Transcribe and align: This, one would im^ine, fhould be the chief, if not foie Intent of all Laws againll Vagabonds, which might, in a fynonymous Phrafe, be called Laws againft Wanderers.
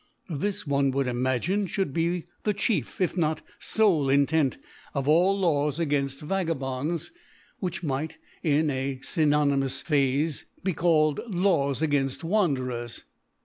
This, 0.31 0.65
one 0.65 0.89
would 0.89 1.05
im^ine, 1.05 1.65
fhould 1.65 1.93
be 1.93 2.23
the 2.41 2.55
chief, 2.55 2.99
if 2.99 3.15
not 3.15 3.43
foie 3.59 4.09
Intent 4.11 4.57
of 4.95 5.07
all 5.07 5.37
Laws 5.39 5.77
againll 5.77 6.19
Vagabonds, 6.23 7.11
which 7.59 7.83
might, 7.83 8.17
in 8.41 8.71
a 8.71 8.95
fynonymous 9.03 9.83
Phrafe, 9.83 10.45
be 10.63 10.73
called 10.73 11.19
Laws 11.27 11.81
againft 11.83 12.23
Wanderers. 12.23 13.03